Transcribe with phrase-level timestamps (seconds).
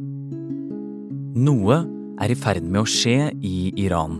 [0.00, 1.76] Noe
[2.24, 4.14] er i ferd med å skje i Iran.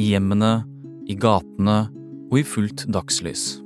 [0.00, 0.64] I hjemmene,
[1.04, 1.92] i gatene
[2.30, 3.60] og i fullt dagslys.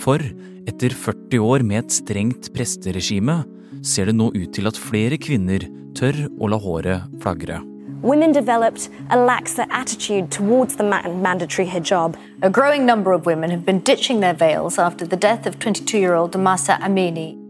[0.00, 0.16] For
[0.64, 3.42] etter 40 år med et strengt presteregime
[3.84, 7.60] ser det nå ut til at flere kvinner tør å la håret flagre.
[8.00, 12.16] Women developed a laxer attitude towards the mandatory hijab.
[12.40, 15.98] A growing number of women have been ditching their veils after the death of 22
[15.98, 17.45] year old Damasa Amini.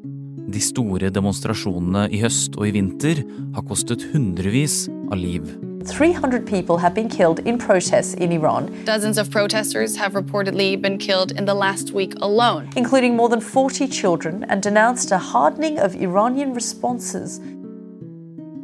[0.47, 3.23] De store demonstrasjonene i høst og i vinter
[3.57, 5.49] har kostet hundrevis av liv.
[5.87, 8.71] 300 people have been killed in protests in Iran.
[8.85, 13.41] Dozens of protesters have reportedly been killed in the last week alone, including more than
[13.41, 17.41] 40 children, and denounced a hardening of Iranian responses.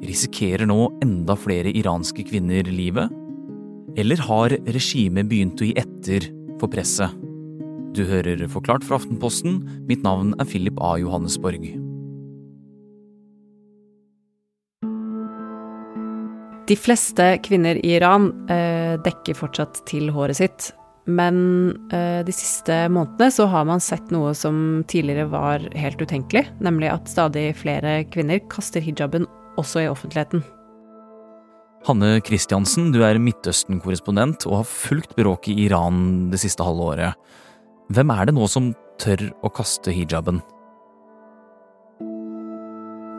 [0.03, 3.11] Risikerer nå enda flere iranske kvinner livet?
[3.97, 6.27] Eller har regimet begynt å gi etter
[6.59, 7.15] for presset?
[7.93, 9.61] Du hører Forklart fra Aftenposten.
[9.87, 10.97] Mitt navn er Philip A.
[10.97, 11.82] Johannesborg.
[16.73, 20.71] De fleste kvinner i Iran eh, dekker fortsatt til håret sitt.
[21.05, 21.37] Men
[21.93, 26.89] eh, de siste månedene så har man sett noe som tidligere var helt utenkelig, nemlig
[26.95, 29.29] at stadig flere kvinner kaster hijaben
[29.61, 30.41] også i offentligheten.
[31.85, 37.33] Hanne Kristiansen, du er Midtøsten-korrespondent og har fulgt bråket i Iran det siste halve året.
[37.93, 40.41] Hvem er det nå som tør å kaste hijaben?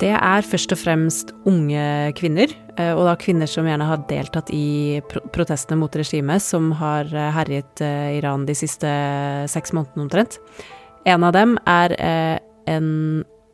[0.04, 1.84] Det er først og fremst unge
[2.20, 5.00] kvinner, eh, og da kvinner som gjerne har deltatt i
[5.32, 8.90] protestene mot regimet som har eh, herjet eh, Iran de siste
[9.54, 10.36] seks månedene omtrent.
[11.08, 11.96] En av dem er
[12.68, 12.90] en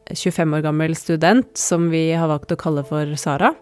[0.09, 3.53] 25 år gammel student som vi har valgt å kalle for Sara.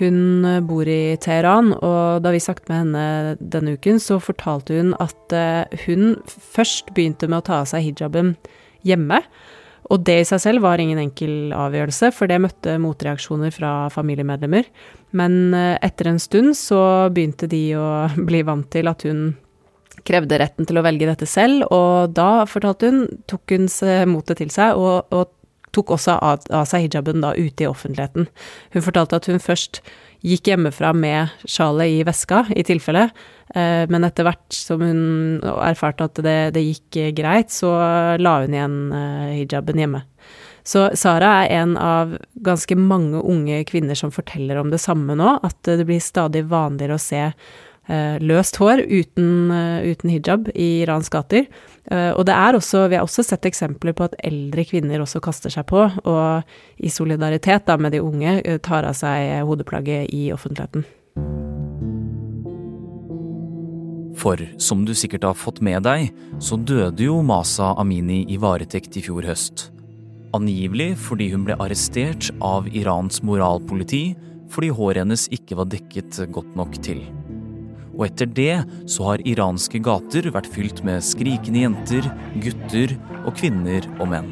[0.00, 3.06] Hun bor i Teheran, og da vi snakket med henne
[3.40, 5.36] denne uken, så fortalte hun at
[5.86, 8.34] hun først begynte med å ta av seg hijaben
[8.84, 9.22] hjemme.
[9.90, 14.68] Og det i seg selv var ingen enkel avgjørelse, for det møtte motreaksjoner fra familiemedlemmer.
[15.18, 17.88] Men eh, etter en stund så begynte de å
[18.28, 19.32] bli vant til at hun
[20.06, 23.66] krevde retten til å velge dette selv, og da, fortalte hun, tok hun
[24.08, 25.34] motet til seg og, og
[25.76, 28.30] tok også av, av, seg hijaben da ute i offentligheten.
[28.74, 29.82] Hun fortalte at hun først
[30.20, 33.08] gikk hjemmefra med sjalet i veska, i tilfelle,
[33.54, 35.00] Eh, men etter hvert som hun
[35.42, 37.72] erfarte at det, det, gikk greit, så
[38.20, 40.04] la hun igjen eh, hijaben hjemme.
[40.62, 42.12] Så Sara er en av
[42.46, 46.98] ganske mange unge kvinner som forteller om det samme nå, at det blir stadig vanligere
[46.98, 47.34] å se eh,
[48.22, 49.50] løst hår uten,
[49.82, 51.48] uten, hijab i Irans gater.
[51.90, 55.50] Og det er også, vi har også sett eksempler på at eldre kvinner også kaster
[55.50, 60.86] seg på, og i solidaritet da med de unge tar av seg hodeplagget i offentligheten.
[64.20, 66.10] For som du sikkert har fått med deg,
[66.44, 69.70] så døde jo Masa Amini i varetekt i fjor høst.
[70.36, 74.12] Angivelig fordi hun ble arrestert av Irans moralpoliti
[74.50, 77.02] fordi håret hennes ikke var dekket godt nok til.
[78.00, 78.54] Og etter det
[78.88, 82.06] så har iranske gater vært fylt med skrikende jenter,
[82.40, 82.94] gutter
[83.26, 84.30] og kvinner og menn.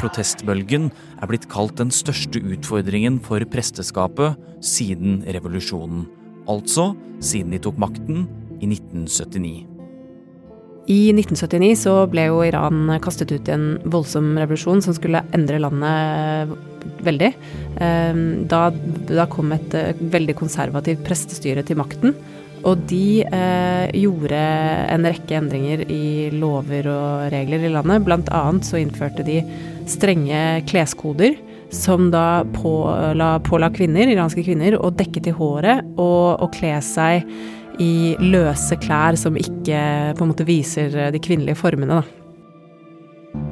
[0.00, 0.88] Protestbølgen
[1.20, 6.08] er blitt kalt den største utfordringen for presteskapet siden revolusjonen.
[6.48, 8.24] Altså siden de tok makten
[8.58, 9.71] i 1979.
[10.90, 15.60] I 1979 så ble jo Iran kastet ut i en voldsom revolusjon som skulle endre
[15.62, 16.54] landet
[17.06, 17.30] veldig.
[17.82, 18.64] Ehm, da,
[19.06, 22.16] da kom et eh, veldig konservativt prestestyre til makten.
[22.66, 24.42] Og de eh, gjorde
[24.94, 28.04] en rekke endringer i lover og regler i landet.
[28.06, 29.40] Blant annet så innførte de
[29.90, 31.38] strenge kleskoder
[31.72, 37.24] som da påla, påla kvinner, iranske kvinner, å dekke til håret og, og kle seg
[37.80, 39.78] i løse klær som ikke
[40.18, 42.22] på en måte viser de kvinnelige formene, da.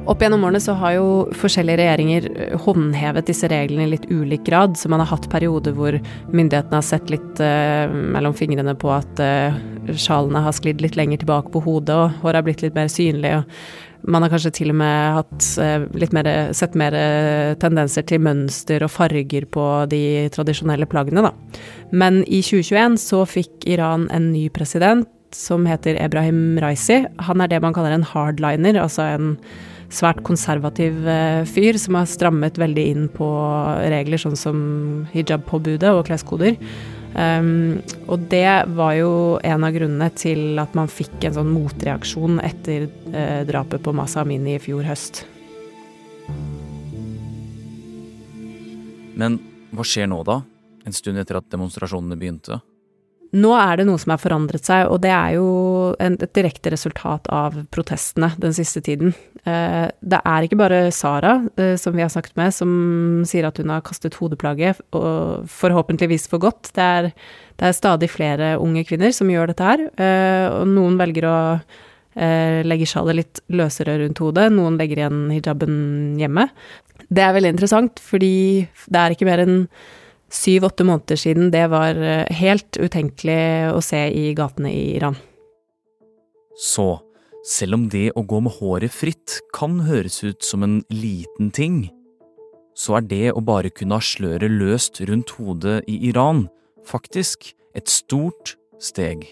[0.09, 1.05] Opp gjennom årene så har jo
[1.37, 5.75] forskjellige regjeringer eh, håndhevet disse reglene i litt ulik grad, så man har hatt perioder
[5.77, 5.97] hvor
[6.33, 9.57] myndighetene har sett litt uh, mellom fingrene på at uh,
[9.93, 13.35] sjalene har sklidd litt lenger tilbake på hodet, og håret har blitt litt mer synlig.
[13.39, 16.95] og man har kanskje til og med hatt uh, litt mer, sett mer
[17.61, 20.03] tendenser til mønster og farger på de
[20.33, 21.61] tradisjonelle plaggene, da.
[21.91, 27.01] Men i 2021 så fikk Iran en ny president som heter Ebrahim Raisi.
[27.27, 29.35] Han er det man kaller en hardliner, altså en
[29.91, 33.27] svært konservativ eh, fyr som har strammet veldig inn på
[33.91, 34.57] regler sånn som
[35.11, 36.55] hijab-påbudet og kleskoder.
[37.11, 39.11] Um, og det var jo
[39.43, 44.23] en av grunnene til at man fikk en sånn motreaksjon etter uh, drapet på Masa
[44.23, 45.25] Amini i fjor høst.
[49.19, 49.37] Men
[49.75, 50.39] hva skjer nå, da?
[50.87, 52.61] En stund etter at demonstrasjonene begynte?
[53.31, 55.45] Nå er det noe som har forandret seg, og det er jo
[56.03, 59.13] en, et direkte resultat av protestene den siste tiden.
[59.47, 62.73] Eh, det er ikke bare Sara, eh, som vi har snakket med, som
[63.27, 66.73] sier at hun har kastet hodeplagget, og forhåpentligvis for godt.
[66.75, 67.07] Det er,
[67.55, 71.39] det er stadig flere unge kvinner som gjør dette her, eh, og noen velger å
[72.19, 75.79] eh, legge sjalet litt løsere rundt hodet, noen legger igjen hijaben
[76.19, 76.49] hjemme.
[77.07, 79.57] Det er veldig interessant, fordi det er ikke mer enn
[80.31, 85.17] syv-åtte måneder siden det var eh, helt utenkelig å se i gatene i Iran.
[86.57, 87.01] Så,
[87.47, 91.83] selv om det å gå med håret fritt kan høres ut som en liten ting,
[92.77, 96.45] så er det å bare kunne ha sløret løst rundt hodet i Iran
[96.87, 99.27] faktisk et stort steg.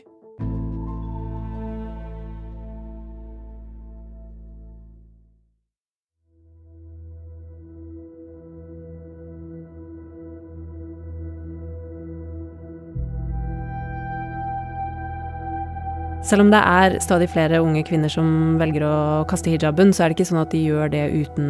[16.29, 18.97] Selv om det er stadig flere unge kvinner som velger å
[19.29, 21.47] kaste hijaben, så er det ikke sånn at de gjør det uten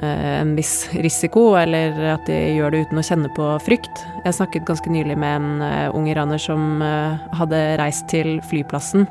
[0.00, 4.00] eh, en viss risiko, eller at de gjør det uten å kjenne på frykt.
[4.24, 9.04] Jeg snakket ganske nylig med en eh, ung iraner som eh, hadde reist til flyplassen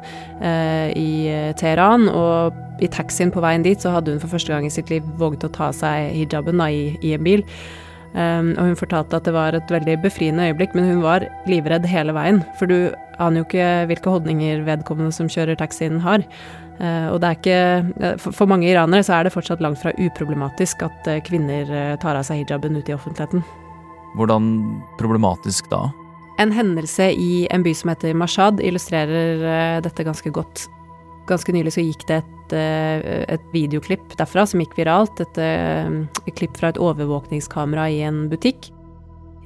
[0.98, 1.10] i
[1.58, 4.90] Teheran, og i taxien på veien dit så hadde hun for første gang i sitt
[4.94, 7.46] liv våget å ta av seg hijaben da, i, i en bil.
[8.14, 11.86] Um, og hun fortalte at det var et veldig befriende øyeblikk, men hun var livredd
[11.90, 12.40] hele veien.
[12.58, 16.24] For du aner jo ikke hvilke holdninger vedkommende som kjører taxien har.
[16.80, 19.94] Uh, og det er ikke for, for, mange iranere så er det fortsatt langt fra
[19.98, 23.46] uproblematisk at uh, kvinner tar av seg hijaben ute i offentligheten.
[24.18, 24.50] Hvordan
[25.02, 25.88] problematisk da?
[26.42, 30.68] En hendelse i en by som heter Mashhad illustrerer dette ganske godt.
[31.28, 35.20] Ganske nylig så gikk det et, eh, et videoklipp derfra som gikk viralt.
[35.20, 35.90] Et, eh,
[36.26, 38.72] et klipp fra et overvåkningskamera i en butikk.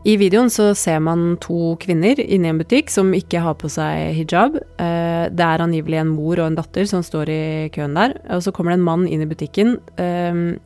[0.04, 3.70] I videoen så ser man to kvinner inne i en butikk som ikke har på
[3.70, 4.56] seg hijab.
[4.82, 8.18] Eh, det er angivelig en mor og en datter som står i køen der.
[8.30, 9.78] Og så kommer det en mann inn i butikken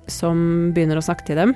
[0.08, 1.56] som begynner å snakke til dem.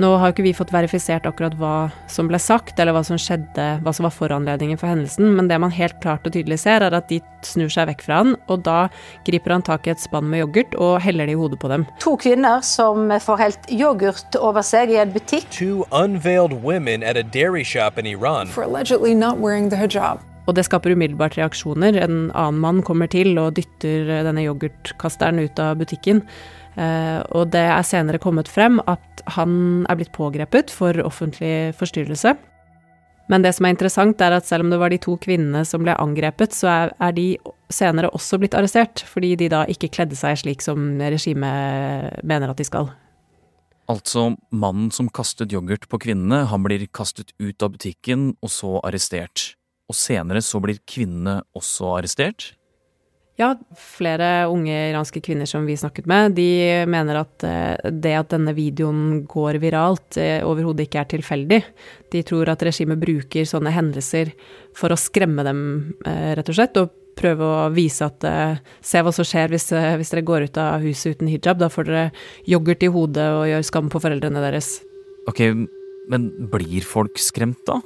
[0.00, 1.74] Nå har jo ikke vi fått verifisert akkurat hva
[2.08, 5.58] som ble sagt, eller hva som skjedde, hva som var foranledningen for hendelsen, men det
[5.60, 8.64] man helt klart og tydelig ser, er at de snur seg vekk fra han, og
[8.64, 8.86] da
[9.26, 11.84] griper han tak i et spann med yoghurt og heller det i hodet på dem.
[12.00, 15.50] To kvinner som får helt yoghurt over seg i en butikk.
[15.52, 18.48] Two unveiled women at a dairy shop in Iran.
[18.48, 20.24] For allegedly not wearing the hijab.
[20.50, 21.94] Og det skaper umiddelbart reaksjoner.
[22.02, 26.24] En annen mann kommer til og dytter denne yoghurtkasteren ut av butikken.
[26.72, 32.34] Uh, og det er senere kommet frem at han er blitt pågrepet for offentlig forstyrrelse.
[33.30, 35.84] Men det som er interessant, er at selv om det var de to kvinnene som
[35.84, 37.26] ble angrepet, så er de
[37.72, 42.60] senere også blitt arrestert, fordi de da ikke kledde seg slik som regimet mener at
[42.60, 42.90] de skal.
[43.90, 48.76] Altså, mannen som kastet yoghurt på kvinnene, han blir kastet ut av butikken og så
[48.82, 49.52] arrestert.
[49.90, 52.52] Og senere så blir kvinnene også arrestert?
[53.40, 58.32] Ja, flere unge iranske kvinner som vi snakket med, de mener at eh, det at
[58.34, 61.60] denne videoen går viralt, eh, overhodet ikke er tilfeldig.
[62.12, 64.34] De tror at regimet bruker sånne hendelser
[64.76, 65.62] for å skremme dem,
[66.04, 68.24] eh, rett og slett, og prøve å vise at
[68.80, 69.68] Se hva som skjer hvis,
[70.00, 71.60] hvis dere går ut av huset uten hijab.
[71.60, 72.04] Da får dere
[72.48, 74.78] yoghurt i hodet og gjør skam på foreldrene deres.
[75.28, 75.44] Ok,
[76.08, 77.82] men blir folk skremt, da?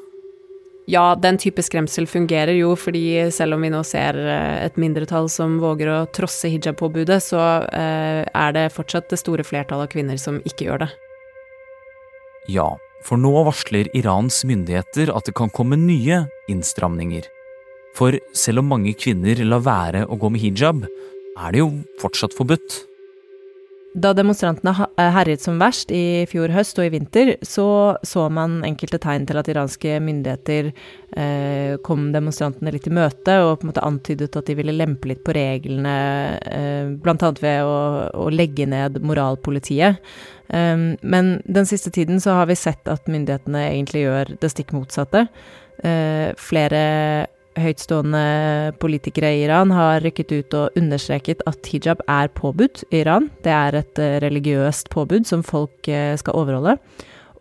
[0.86, 5.26] Ja, den type skremsel fungerer jo, fordi selv om vi nå ser eh, et mindretall
[5.32, 7.40] som våger å trosse hijab-påbudet, så
[7.74, 10.90] eh, er det fortsatt det store flertallet av kvinner som ikke gjør det.
[12.54, 12.68] Ja,
[13.02, 17.26] for nå varsler Irans myndigheter at det kan komme nye innstramninger.
[17.98, 22.36] For selv om mange kvinner lar være å gå med hijab, er det jo fortsatt
[22.36, 22.84] forbudt.
[23.96, 28.58] Da demonstrantene eh, herjet som verst i fjor høst og i vinter, så så man
[28.66, 30.68] enkelte tegn til at iranske myndigheter
[31.16, 35.08] eh, kom demonstrantene litt i møte og på en måte antydet at de ville lempe
[35.08, 35.96] litt på reglene,
[36.44, 37.30] eh, bl.a.
[37.40, 37.78] ved å,
[38.12, 40.02] å, legge ned moralpolitiet.
[40.52, 44.76] Eh, men den siste tiden så har vi sett at myndighetene egentlig gjør det stikk
[44.76, 45.24] motsatte.
[45.84, 46.84] Eh, flere
[47.60, 48.22] høytstående
[48.82, 53.30] politikere i Iran har rykket ut og understreket at hijab er påbudt i Iran.
[53.44, 56.76] Det er et eh, religiøst påbud som folk eh, skal overholde.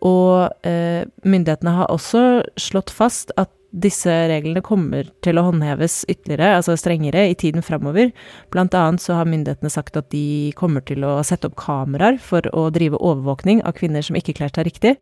[0.06, 6.62] Og eh, myndighetene har også slått fast at disse reglene kommer til å håndheves ytterligere,
[6.62, 8.14] altså strengere, i tiden framover.
[8.54, 12.48] Blant annet så har myndighetene sagt at de kommer til å sette opp kameraer for
[12.56, 14.96] å drive overvåkning av kvinner som ikke kler seg riktig.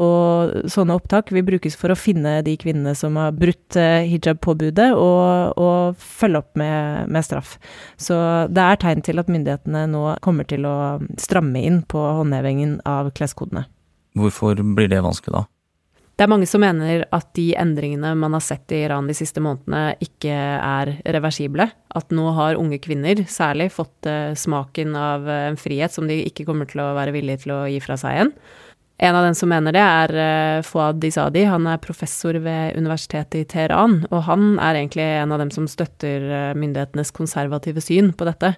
[0.00, 4.90] Og sånne opptak vil brukes for å finne de kvinnene som har brutt eh, hijab-påbudet,
[4.96, 7.56] og, og, følge opp med, med, straff.
[8.00, 8.16] Så
[8.48, 10.76] det er tegn til at myndighetene nå kommer til å
[11.20, 13.66] stramme inn på håndhevingen av kleskodene.
[14.18, 15.46] Hvorfor blir det vanskelig, da?
[16.20, 19.40] Det er mange som mener at de endringene man har sett i Iran de siste
[19.40, 21.64] månedene, ikke er reversible.
[21.96, 26.18] At nå har unge kvinner særlig fått uh, smaken av uh, en frihet som de
[26.28, 28.34] ikke kommer til å være villige til å gi fra seg igjen.
[29.00, 31.46] En av dem som mener det, er uh, Fouad Izadi.
[31.48, 35.68] Han er professor ved universitetet i Teheran, og han er egentlig en av dem som
[35.70, 38.52] støtter myndighetenes konservative syn på dette.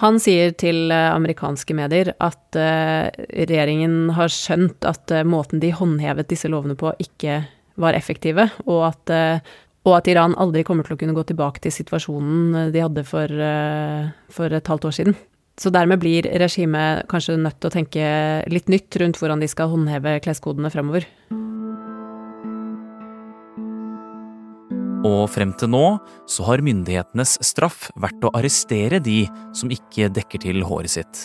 [0.00, 6.50] Han sier til eh, amerikanske medier at regjeringen har skjønt at måten de håndhevet disse
[6.50, 7.44] lovene på, ikke
[7.78, 9.12] var effektive, og at,
[9.86, 13.30] og at, Iran aldri kommer til å kunne gå tilbake til situasjonen de hadde for,
[14.34, 15.16] for et halvt år siden.
[15.60, 18.06] Så dermed blir regimet kanskje nødt til å tenke
[18.50, 21.06] litt nytt rundt hvordan de skal håndheve kleskodene fremover.
[25.04, 25.84] Og frem til nå
[26.30, 29.24] så har myndighetenes straff vært å arrestere de
[29.56, 31.20] som ikke dekker til håret sitt.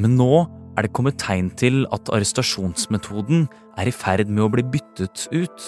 [0.00, 0.46] Men nå
[0.78, 3.44] er det kommet tegn til at arrestasjonsmetoden
[3.78, 5.66] er i ferd med å bli byttet ut.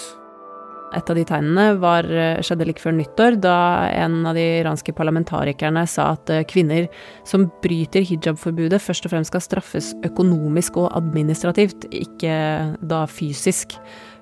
[0.93, 4.93] Et av de tegnene var, eh, skjedde like før nyttår, da en av de iranske
[4.93, 6.87] parlamentarikerne sa at eh, kvinner
[7.25, 13.77] som bryter hijab-forbudet, først og fremst skal straffes økonomisk og administrativt, ikke da fysisk.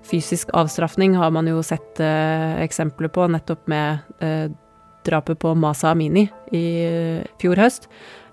[0.08, 4.48] Fysisk avstraffing har man jo sett eh, eksempler på, nettopp med eh,
[5.08, 7.88] drapet på Masa Amini i eh, fjor høst.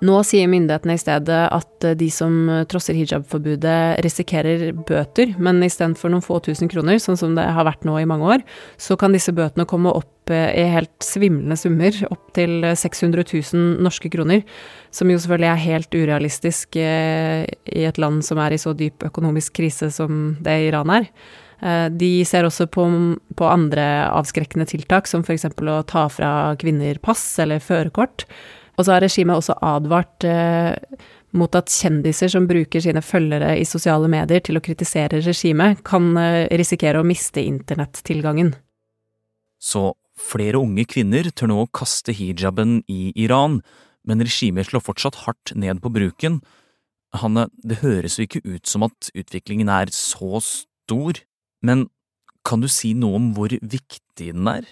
[0.04, 2.34] Nå sier myndighetene i stedet at eh, de som
[2.70, 7.86] trosser hijab-forbudet, risikerer bøter, men istedenfor noen få tusen kroner, sånn som det har vært
[7.88, 8.46] nå i mange år,
[8.80, 13.82] så kan disse bøtene komme opp eh, i helt svimlende summer, opp til 600 000
[13.84, 14.44] norske kroner,
[14.94, 19.58] som jo selvfølgelig er helt urealistisk i et land som er i så dyp økonomisk
[19.58, 21.10] krise som det Iran er.
[21.58, 22.86] Eh, de ser også på,
[23.38, 25.48] på andre avskrekkende tiltak, som f.eks.
[25.50, 28.26] å ta fra kvinner pass eller førerkort.
[28.78, 30.76] Og så har regimet også advart eh,
[31.36, 36.12] mot at kjendiser som bruker sine følgere i sosiale medier til å kritisere regimet, kan
[36.20, 38.54] eh, risikere å miste internettilgangen.
[39.58, 43.60] Så flere unge kvinner tør nå å kaste hijaben i Iran,
[44.06, 46.38] men regimet slår fortsatt hardt ned på bruken.
[47.18, 51.18] Hanne, det høres jo ikke ut som at utviklingen er så stor?
[51.64, 51.88] Men
[52.48, 54.66] kan du si noe om hvor viktig den er?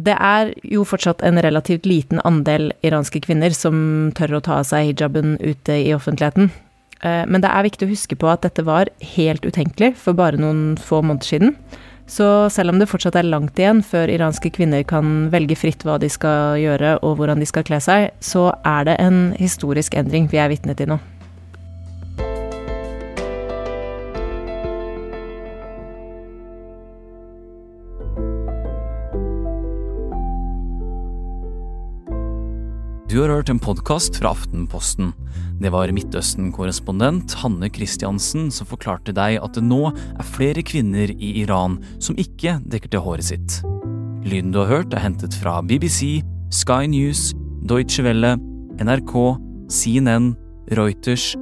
[0.00, 4.68] Det er jo fortsatt en relativt liten andel iranske kvinner som tør å ta av
[4.70, 6.48] seg hijaben ute i offentligheten.
[7.02, 10.40] Eh, men det er viktig å huske på at dette var helt utenkelig for bare
[10.40, 11.54] noen få måneder siden.
[12.10, 15.94] Så selv om det fortsatt er langt igjen før iranske kvinner kan velge fritt hva
[16.02, 20.26] de skal gjøre og hvordan de skal kle seg, så er det en historisk endring
[20.32, 20.98] vi er vitne til nå.
[33.10, 35.08] Du har hørt en podkast fra Aftenposten.
[35.58, 41.32] Det var Midtøsten-korrespondent Hanne Christiansen som forklarte deg at det nå er flere kvinner i
[41.40, 43.56] Iran som ikke dekker til håret sitt.
[44.22, 46.22] Lyden du har hørt, er hentet fra BBC,
[46.54, 47.32] Sky News,
[47.66, 48.36] Deutsche Welle,
[48.78, 49.18] NRK,
[49.66, 50.36] CNN,
[50.78, 51.32] Reuters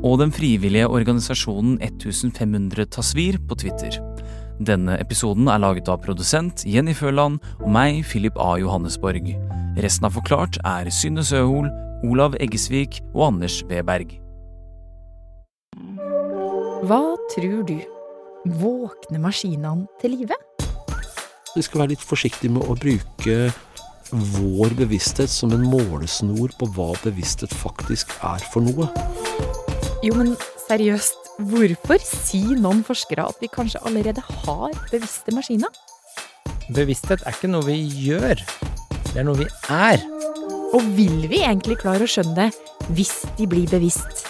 [0.00, 4.00] og den frivillige organisasjonen 1500 Tasvir på Twitter.
[4.56, 8.54] Denne episoden er laget av produsent Jenny Føland og meg, Philip A.
[8.64, 9.34] Johannesborg.
[9.78, 11.68] Resten av Forklart er Synne Søhol,
[12.08, 14.16] Olav Eggesvik og Anders Weberg.
[16.88, 17.00] Hva
[17.34, 17.76] tror du?
[18.58, 20.38] Våkner maskinene til live?
[21.54, 23.52] Vi skal være litt forsiktige med å bruke
[24.10, 28.90] vår bevissthet som en målesnor på hva bevissthet faktisk er for noe.
[30.02, 30.34] Jo, men
[30.66, 35.70] seriøst, Hvorfor sier noen forskere at vi kanskje allerede har bevisste maskiner?
[36.76, 38.42] Bevissthet er ikke noe vi gjør,
[39.12, 40.02] det er noe vi er.
[40.74, 44.26] Og vil vi egentlig klare å skjønne det hvis de blir bevisst?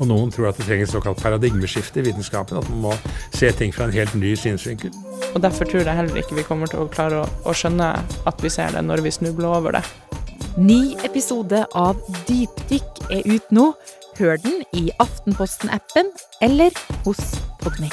[0.00, 2.60] Og noen tror at det trenger et såkalt paradigmeskifte i vitenskapen.
[2.60, 2.94] At man må
[3.36, 4.94] se ting fra en helt ny synsvinkel.
[5.34, 8.44] Og Derfor tror jeg heller ikke vi kommer til å klare å, å skjønne at
[8.44, 9.84] vi ser det når vi snubler over det.
[10.58, 13.70] Ny episode av Dypdykk er ut nå.
[14.20, 16.10] Hør den i Aftenposten-appen
[16.44, 16.74] eller
[17.06, 17.22] hos
[17.62, 17.92] Podmy.